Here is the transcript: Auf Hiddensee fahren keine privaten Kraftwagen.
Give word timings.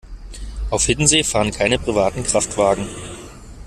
Auf 0.71 0.85
Hiddensee 0.85 1.23
fahren 1.23 1.51
keine 1.51 1.77
privaten 1.77 2.23
Kraftwagen. 2.23 2.87